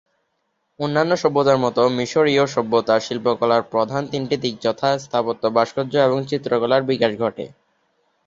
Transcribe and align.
অন্যান্য 0.79 1.11
সভ্যতার 1.15 1.57
মতো 1.57 1.81
মিশরীয় 1.97 2.43
সভ্যতা 2.47 2.95
শিল্পকলার 2.99 3.61
প্রধান 3.63 4.03
তিনটি 4.07 4.35
দিক 4.37 4.55
যথাঃ 4.61 4.93
স্থাপত্য, 4.97 5.43
ভাস্কর্য 5.49 5.93
এবং 6.07 6.19
চিত্রকলার 6.27 6.81
বিকাশ 6.83 7.11
ঘটে। 7.19 7.45